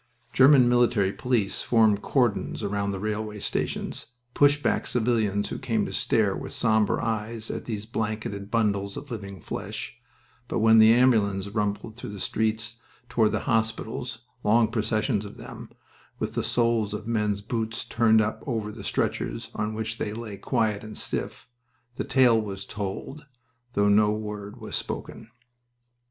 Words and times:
German 0.33 0.67
military 0.67 1.13
policemen 1.13 1.67
formed 1.69 2.01
cordons 2.01 2.65
round 2.65 2.91
the 2.91 2.97
railway 2.99 3.39
stations, 3.39 4.07
pushed 4.33 4.63
back 4.63 4.87
civilians 4.87 5.49
who 5.49 5.59
came 5.59 5.85
to 5.85 5.93
stare 5.93 6.35
with 6.35 6.53
somber 6.53 6.99
eyes 6.99 7.51
at 7.51 7.65
these 7.65 7.85
blanketed 7.85 8.49
bundles 8.49 8.97
of 8.97 9.11
living 9.11 9.39
flesh, 9.39 10.01
but 10.47 10.57
when 10.57 10.79
the 10.79 10.91
ambulances 10.91 11.53
rumbled 11.53 11.95
through 11.95 12.09
the 12.09 12.19
streets 12.19 12.77
toward 13.09 13.31
the 13.31 13.41
hospitals 13.41 14.25
long 14.43 14.67
processions 14.69 15.23
of 15.23 15.37
them, 15.37 15.69
with 16.17 16.33
the 16.33 16.43
soles 16.43 16.95
of 16.95 17.05
men's 17.05 17.41
boots 17.41 17.85
turned 17.85 18.21
up 18.21 18.41
over 18.47 18.71
the 18.71 18.83
stretchers 18.83 19.51
on 19.53 19.75
which 19.75 19.99
they 19.99 20.13
lay 20.13 20.35
quiet 20.35 20.83
and 20.83 20.97
stiff 20.97 21.47
the 21.97 22.03
tale 22.03 22.41
was 22.41 22.65
told, 22.65 23.27
though 23.73 23.87
no 23.87 24.09
word 24.09 24.59
was 24.59 24.75
spoken. 24.75 25.29